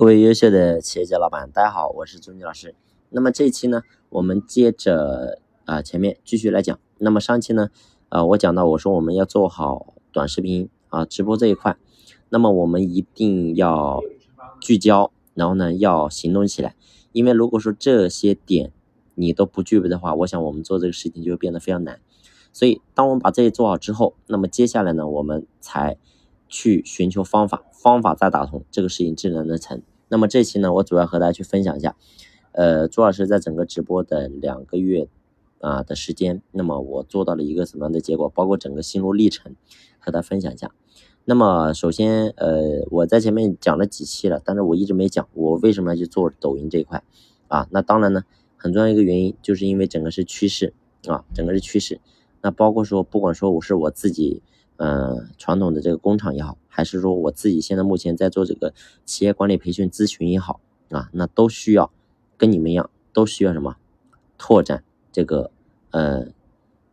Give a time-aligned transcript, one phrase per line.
[0.00, 2.74] 各位优秀的企业家老板，大家好，我是朱妮老师。
[3.10, 6.80] 那么这一期呢，我们接着啊前面继续来讲。
[6.96, 7.68] 那么上期呢，
[8.08, 11.76] 啊我讲到我说我们要做好短视频啊直播这一块，
[12.30, 14.00] 那么我们一定要
[14.58, 16.74] 聚焦，然后呢要行动起来。
[17.12, 18.72] 因为如果说这些点
[19.16, 22.00] 你都不具备的话，我想我们做这个事情就会变得非常难。
[22.54, 25.98] 所以当我们把这些做好之后，那么接下来呢，我们才
[26.48, 29.82] 去寻求方法，方法再打通，这个事情自然能成。
[30.10, 31.94] 那么这期呢，我主要和大家去分享一下，
[32.50, 35.06] 呃，朱老师在整个直播的两个月
[35.60, 39.54] 啊的时间，那么我做到了一个什么样的结果，包括整个心路历程，
[40.00, 40.72] 和大家分享一下。
[41.24, 47.04] 那么首先，呃，我在前面讲了几期了，但是我一直没讲我为什么要去做抖音这一块
[47.46, 47.68] 啊。
[47.70, 48.24] 那当然呢，
[48.56, 50.74] 很重要一个原因就是因为整个是趋势
[51.06, 52.00] 啊，整个是趋势。
[52.42, 54.42] 那包括说，不管说我是我自己。
[54.80, 58.72] 呃，传统的这个工厂也好，还是说我自己现在目前在做这个
[59.04, 60.58] 企业管理培训咨询也好
[60.88, 61.92] 啊，那都需要
[62.38, 63.76] 跟你们一样，都需要什么
[64.38, 65.50] 拓展这个
[65.90, 66.28] 呃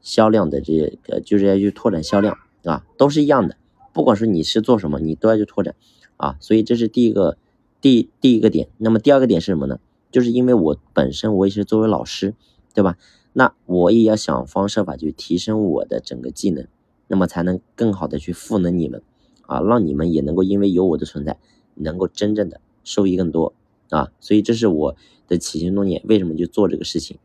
[0.00, 3.56] 销量的这个，就是要去拓展销量啊，都是一样的。
[3.92, 5.74] 不管是你是做什么，你都要去拓展
[6.16, 6.36] 啊。
[6.38, 7.36] 所以这是第一个
[7.80, 8.68] 第第一个点。
[8.78, 9.80] 那么第二个点是什么呢？
[10.12, 12.36] 就是因为我本身我也是作为老师，
[12.74, 12.96] 对吧？
[13.32, 16.68] 那我也要想方设法去提升我的整个技能。
[17.12, 19.02] 那么才能更好的去赋能你们，
[19.42, 21.38] 啊，让你们也能够因为有我的存在，
[21.74, 23.52] 能够真正的收益更多
[23.90, 24.96] 啊，所以这是我
[25.28, 27.18] 的起心动念，为什么去做这个事情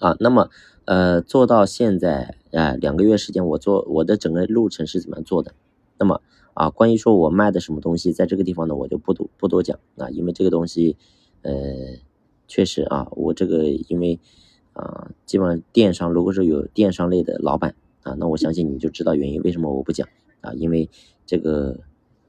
[0.00, 0.16] 啊？
[0.18, 0.50] 那么
[0.84, 5.54] 呃，做到现在啊两个月时间，我做我的整个路程是怎么做的？
[5.96, 6.20] 那么
[6.54, 10.96] 啊，关于说我卖的什么东西，在这个地方呢，我就不多不多讲啊，因为这个东西
[11.42, 11.52] 呃
[12.48, 14.18] 确实啊，我这个因为
[14.72, 17.76] 啊，基本上电商如果说有电商类的老板。
[18.08, 20.08] 啊，那我相信你就知道原因，为什么我不讲
[20.40, 20.52] 啊？
[20.54, 20.88] 因为
[21.26, 21.78] 这个，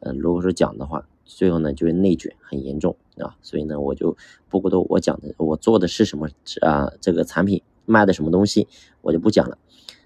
[0.02, 4.18] 呃，如果说讲的话，最后呢就会内卷很严重啊，所以呢我就
[4.50, 6.28] 不过多我讲的，我做的是什么
[6.62, 6.92] 啊？
[7.00, 8.68] 这个产品卖的什么东西，
[9.02, 9.58] 我就不讲了。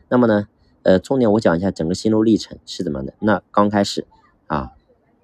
[0.09, 0.47] 那么呢，
[0.83, 3.13] 呃，重点我讲一下整个心路历程是怎么样的。
[3.19, 4.05] 那刚开始
[4.45, 4.73] 啊，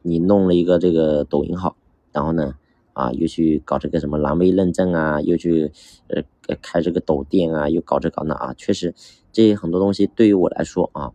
[0.01, 1.75] 你弄了一个这个抖音号，
[2.11, 2.55] 然后呢，
[2.99, 5.71] 啊，又去搞这个什么蓝 V 认证啊，又去
[6.07, 6.21] 呃
[6.61, 8.93] 开这个抖店啊，又搞这搞那啊，确实。
[9.31, 11.13] 这些很多东西对于我来说啊，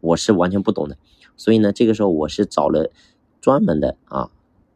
[0.00, 0.96] 我是完全不懂的，
[1.36, 2.90] 所以呢，这个时候我是找了
[3.40, 4.30] 专门的啊，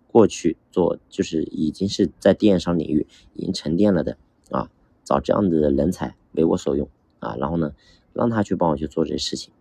[0.09, 4.19] 过去做就是已经是在电商领域已经沉淀了的
[4.50, 4.69] 啊，
[5.04, 6.88] 找这样子的人才为我所用
[7.20, 7.72] 啊，然后呢，
[8.12, 9.53] 让他去帮我去做这些事情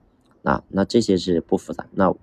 [0.43, 1.87] 啊，那这些是不复杂。
[1.91, 2.13] 那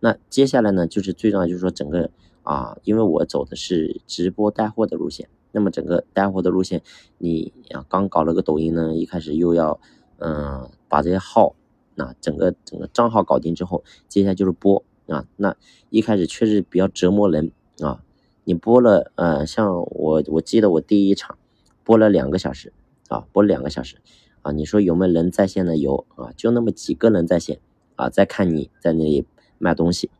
[0.00, 2.10] 那接下来呢，就是最重要就是说整个
[2.50, 6.82] 啊，因为我走的是直播带货的路线，那么整个带货的路线，
[7.18, 9.80] 你啊刚搞了个抖音呢，一开始又要。
[10.22, 11.54] 嗯，把这些号，
[11.94, 15.24] 那整个整个账号搞定之后，接下来就是播啊。
[15.36, 15.56] 那
[15.88, 18.04] 一开始确实比较折磨人啊。
[18.44, 21.38] 你播了，呃，像我我记得我第一场
[21.84, 22.70] 播了两个小时
[23.08, 23.96] 啊，播两个小时
[24.42, 24.52] 啊。
[24.52, 25.78] 你说有没有人在线的？
[25.78, 27.58] 有啊，就那么几个人在线
[27.96, 29.24] 啊，在看你在那里
[29.56, 30.10] 卖东西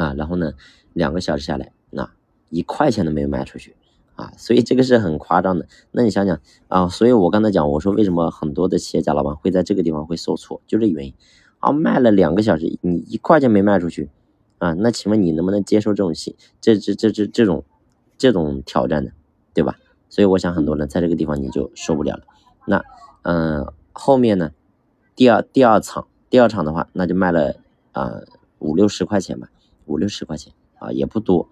[0.00, 0.14] 啊。
[0.16, 0.52] 然后呢，
[0.92, 2.10] 两个小时下来，那
[2.48, 3.76] 一块钱都没有卖出去。
[4.16, 5.66] 啊，所以这个是很夸张的。
[5.92, 6.38] 那你想想
[6.68, 11.14] 啊，所以我刚才讲，我说为什么很多的企业家老板会在这个地方会受挫，就这原因
[11.60, 11.72] 啊。
[11.72, 14.10] 卖了两个小时，你一块钱没卖出去
[14.58, 14.74] 啊？
[14.74, 17.64] 那请问你能不能接受这种心这这这这这种
[18.18, 19.12] 这种挑战呢？
[19.54, 19.78] 对吧？
[20.10, 22.24] 所以我想很多人在这个地方你就受不了了。
[22.66, 22.84] 那
[23.22, 24.50] 嗯，后面呢，
[25.14, 27.54] 第二第二场第二场的话，那就卖了
[27.92, 28.20] 啊
[28.58, 29.48] 五六十块钱吧，
[29.90, 31.48] 五六十块钱啊也不多。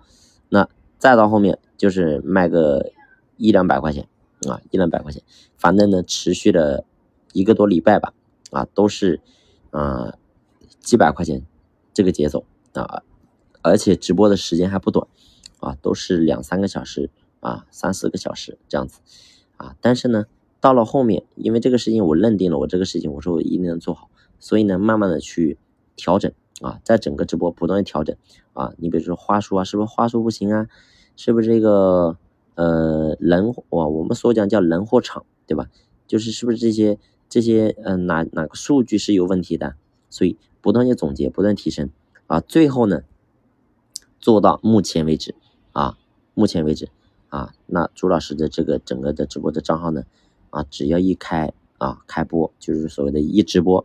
[0.49, 0.69] 那
[0.99, 1.59] 再到后面。
[1.79, 2.91] 就是卖个
[3.37, 4.09] 一两百块钱
[4.49, 5.23] 啊，一两百块钱，
[5.57, 6.85] 反正呢持续了
[7.33, 8.13] 一个多礼拜吧，
[8.51, 9.21] 啊，都是
[9.71, 10.19] 啊
[10.81, 11.47] 几百块钱
[11.95, 13.05] 这个节奏啊，
[13.63, 15.07] 而且直播的时间还不短
[15.61, 18.99] 啊，都是两三个小时啊，三四个小时这样子
[19.57, 19.77] 啊。
[19.81, 20.25] 但是呢，
[20.61, 24.11] 到了后面，因为这个事情我认定了，我这个事情我说我一定能做好，
[24.41, 25.59] 所以呢，慢慢的去
[25.95, 28.17] 调整啊，在整个直播不断的调整
[28.53, 28.73] 啊。
[28.79, 30.69] 你比如说话术啊，是不是话术不行啊？
[31.17, 32.17] 是不是这个
[32.55, 33.89] 呃人我？
[33.89, 35.69] 我们所讲叫人货场，对吧？
[36.07, 39.75] 就是是不是这些这些嗯哪哪个数据是有问题的？
[40.11, 41.91] 所以不断的总结，不断提升
[42.27, 43.03] 啊，最后呢
[44.19, 45.35] 做到目前为止
[45.73, 45.99] 啊，
[46.35, 46.89] 目前为止
[47.29, 50.05] 啊，那朱老师的这个整个的直播的账号呢
[50.51, 53.85] 啊，只要一开啊开播，就是所谓的一直播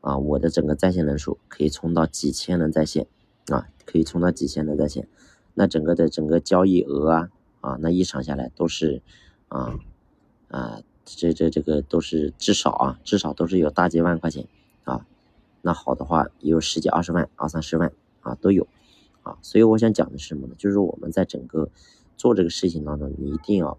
[0.00, 3.06] 啊，我的整个在线人数可以冲到几千人在线
[3.48, 5.06] 啊，可以冲到几千人在线。
[5.54, 7.28] 那整个的整个交易额啊
[7.60, 9.02] 啊，那一场下来都是
[9.48, 9.78] 啊
[10.48, 14.46] 啊，这这这个都是至少啊，至少都是有大几万块钱
[14.84, 15.04] 啊。
[15.60, 17.92] 那好的话也有十几二十万、二三十万
[18.22, 18.66] 啊都有
[19.22, 19.36] 啊。
[19.42, 20.54] 所以我想讲的是什么呢？
[20.56, 21.68] 就是我们在整个
[22.16, 23.76] 做这个事情当中，你一定要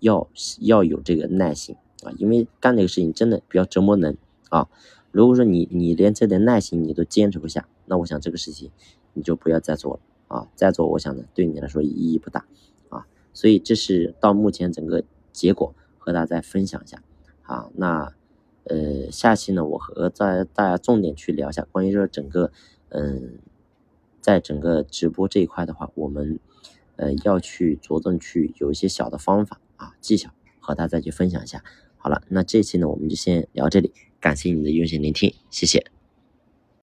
[0.00, 0.28] 要
[0.58, 4.16] 要有这个耐心啊，因为干这个事情真的比较折磨人
[4.48, 4.66] 啊。
[5.12, 8.70] 如果说你你连这点耐心你都坚持不下，那我想这个事情
[9.12, 12.46] 你就不要再做了啊，再做我想呢对你来说意义不大
[12.88, 13.06] 啊。
[13.34, 15.02] 所以这是到目前整个
[15.32, 17.02] 结果和大家再分享一下
[17.42, 17.70] 啊。
[17.74, 18.12] 那
[18.64, 22.52] 呃下期呢我和在大家重点去聊一下关于这整个
[22.90, 23.38] 嗯，
[24.20, 26.38] 在整个直播这一块的话，我们
[26.96, 30.30] 呃要去着重去有一些小的方法啊技巧
[30.60, 31.64] 和大家去分享一下。
[31.96, 33.92] 好了，那这期呢我们就先聊这里。
[34.20, 35.84] 感谢你的用心聆听，谢谢。